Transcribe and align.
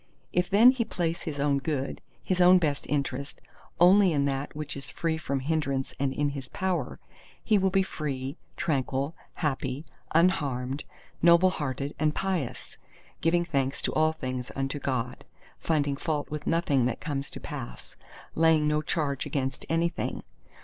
If 0.33 0.49
then 0.49 0.71
he 0.71 0.83
place 0.83 1.21
his 1.21 1.39
own 1.39 1.59
good, 1.59 2.01
his 2.23 2.41
own 2.41 2.57
best 2.57 2.87
interest, 2.89 3.39
only 3.79 4.11
in 4.13 4.25
that 4.25 4.55
which 4.55 4.75
is 4.75 4.89
free 4.89 5.15
from 5.15 5.41
hindrance 5.41 5.93
and 5.99 6.11
in 6.11 6.29
his 6.29 6.49
power, 6.49 6.97
he 7.43 7.59
will 7.59 7.69
be 7.69 7.83
free, 7.83 8.35
tranquil, 8.57 9.13
happy, 9.35 9.85
unharmed, 10.15 10.85
noble 11.21 11.51
hearted, 11.51 11.93
and 11.99 12.15
pious; 12.15 12.79
giving 13.21 13.45
thanks 13.45 13.79
to 13.83 13.93
all 13.93 14.13
things 14.13 14.51
unto 14.55 14.79
God, 14.79 15.23
finding 15.59 15.95
fault 15.95 16.31
with 16.31 16.47
nothing 16.47 16.87
that 16.87 16.99
comes 16.99 17.29
to 17.29 17.39
pass, 17.39 17.95
laying 18.33 18.67
no 18.67 18.81
charge 18.81 19.27
against 19.27 19.67
anything. 19.69 20.23